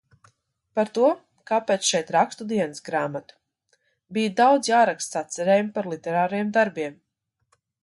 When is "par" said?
0.77-0.87, 5.79-5.93